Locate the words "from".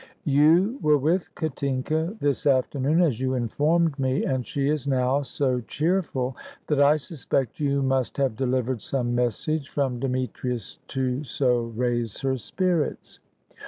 9.69-9.99